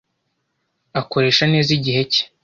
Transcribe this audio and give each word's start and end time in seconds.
Akoresha 1.01 1.43
neza 1.53 1.69
igihe 1.77 2.01
cye. 2.11 2.21